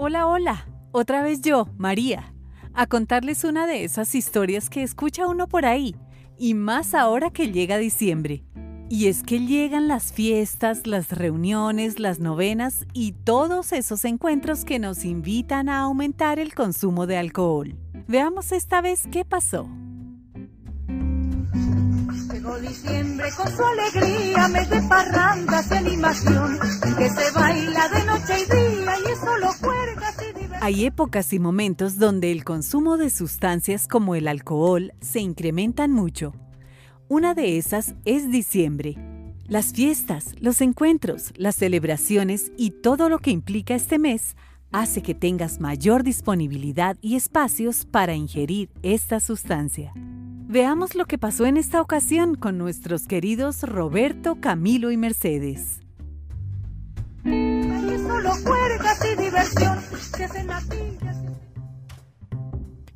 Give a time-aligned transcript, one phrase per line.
[0.00, 2.32] Hola, hola, otra vez yo, María,
[2.72, 5.96] a contarles una de esas historias que escucha uno por ahí,
[6.38, 8.44] y más ahora que llega diciembre.
[8.88, 14.78] Y es que llegan las fiestas, las reuniones, las novenas y todos esos encuentros que
[14.78, 17.74] nos invitan a aumentar el consumo de alcohol.
[18.06, 19.68] Veamos esta vez qué pasó.
[22.32, 26.56] Llegó diciembre con su alegría, mes de parrandas y animación,
[26.96, 28.57] que se baila de noche y día
[30.68, 36.34] Hay épocas y momentos donde el consumo de sustancias como el alcohol se incrementan mucho.
[37.08, 38.94] Una de esas es diciembre.
[39.46, 44.36] Las fiestas, los encuentros, las celebraciones y todo lo que implica este mes
[44.70, 49.94] hace que tengas mayor disponibilidad y espacios para ingerir esta sustancia.
[49.96, 55.80] Veamos lo que pasó en esta ocasión con nuestros queridos Roberto, Camilo y Mercedes.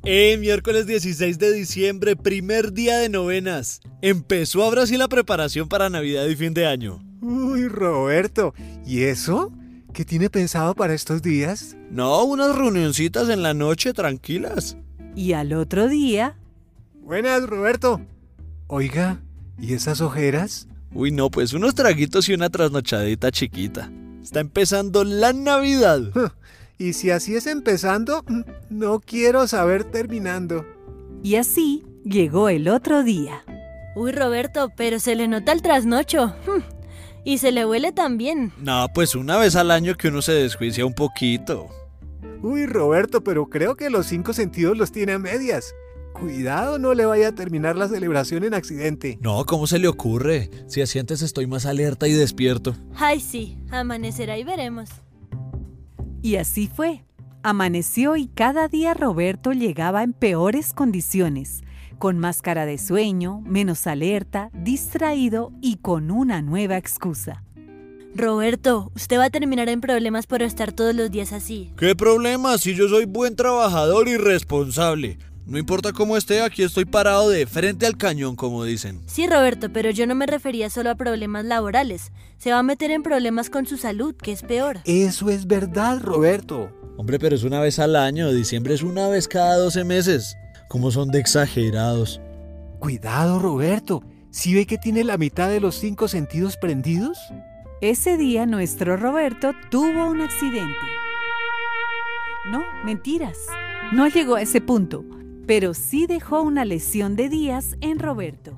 [0.05, 3.79] Eh, miércoles 16 de diciembre, primer día de novenas.
[4.01, 7.01] Empezó ahora sí la preparación para Navidad y fin de año.
[7.21, 8.53] Uy, Roberto,
[8.85, 9.51] ¿y eso?
[9.93, 11.77] ¿Qué tiene pensado para estos días?
[11.89, 14.75] No, unas reunioncitas en la noche tranquilas.
[15.15, 16.35] Y al otro día,
[17.03, 17.99] Buenas, Roberto.
[18.67, 19.21] Oiga,
[19.59, 20.67] ¿y esas ojeras?
[20.93, 23.91] Uy, no, pues unos traguitos y una trasnochadita chiquita.
[24.21, 26.01] Está empezando la Navidad.
[26.77, 30.65] Y si así es empezando, mm, no quiero saber terminando.
[31.23, 33.43] y así llegó el otro día.
[33.95, 36.35] Uy, Roberto, pero se le nota el trasnocho.
[36.45, 36.61] Hmm.
[37.23, 38.51] Y se le huele también.
[38.57, 41.69] No, pues una vez al año que uno se desjuicia un poquito.
[42.41, 45.73] Uy, Roberto, pero creo que los cinco sentidos los tiene a medias.
[46.11, 49.17] Cuidado, no le vaya a terminar la celebración en accidente.
[49.21, 50.49] No, ¿cómo se le ocurre?
[50.67, 52.75] Si así antes estoy más alerta y despierto.
[52.95, 54.89] Ay, sí, amanecerá y veremos.
[56.23, 57.03] Y así fue.
[57.43, 61.63] Amaneció y cada día Roberto llegaba en peores condiciones,
[61.99, 67.43] con más cara de sueño, menos alerta, distraído y con una nueva excusa.
[68.15, 71.73] Roberto, usted va a terminar en problemas por estar todos los días así.
[71.75, 75.17] ¿Qué problema si yo soy buen trabajador y responsable?
[75.45, 79.01] No importa cómo esté, aquí estoy parado de frente al cañón, como dicen.
[79.07, 82.13] Sí, Roberto, pero yo no me refería solo a problemas laborales.
[82.37, 84.79] Se va a meter en problemas con su salud, que es peor.
[84.85, 86.71] Eso es verdad, Roberto.
[86.95, 90.37] Hombre, pero es una vez al año, diciembre es una vez cada 12 meses.
[90.69, 92.21] ¿Cómo son de exagerados?
[92.79, 94.01] Cuidado, Roberto.
[94.31, 97.17] ¿Sí ve que tiene la mitad de los cinco sentidos prendidos?
[97.81, 100.79] Ese día nuestro Roberto tuvo un accidente.
[102.49, 103.37] No, mentiras.
[103.91, 105.03] No llegó a ese punto,
[105.45, 108.57] pero sí dejó una lesión de días en Roberto.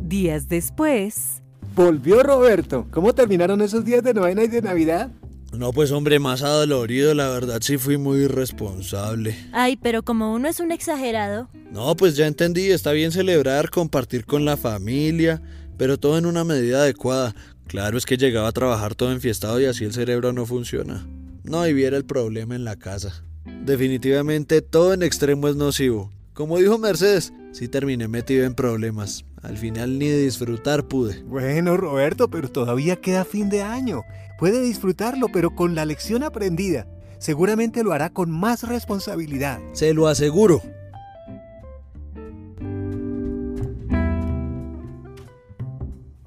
[0.00, 1.42] Días después,
[1.76, 2.86] Volvió Roberto.
[2.90, 5.10] ¿Cómo terminaron esos días de novena y de Navidad?
[5.52, 9.36] No, pues hombre, más adolorido, la verdad sí fui muy irresponsable.
[9.52, 11.50] Ay, pero como uno es un exagerado.
[11.70, 15.42] No, pues ya entendí, está bien celebrar, compartir con la familia,
[15.76, 17.34] pero todo en una medida adecuada.
[17.66, 21.06] Claro es que llegaba a trabajar todo enfiestado y así el cerebro no funciona.
[21.44, 23.22] No, y viera el problema en la casa.
[23.66, 26.12] Definitivamente todo en extremo es nocivo.
[26.34, 29.24] Como dijo Mercedes, sí terminé metido en problemas.
[29.42, 31.24] Al final ni disfrutar pude.
[31.24, 34.02] Bueno, Roberto, pero todavía queda fin de año.
[34.38, 36.86] Puede disfrutarlo, pero con la lección aprendida.
[37.18, 39.58] Seguramente lo hará con más responsabilidad.
[39.72, 40.62] Se lo aseguro.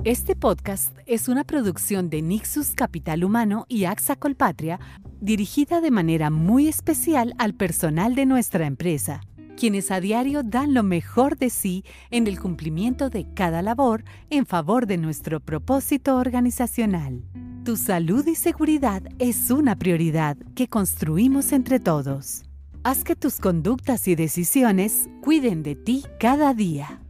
[0.10, 4.80] este podcast es una producción de Nixus Capital Humano y AXA Colpatria,
[5.22, 9.22] dirigida de manera muy especial al personal de nuestra empresa,
[9.58, 14.46] quienes a diario dan lo mejor de sí en el cumplimiento de cada labor en
[14.46, 17.24] favor de nuestro propósito organizacional.
[17.66, 22.44] Tu salud y seguridad es una prioridad que construimos entre todos.
[22.84, 27.02] Haz que tus conductas y decisiones cuiden de ti cada día.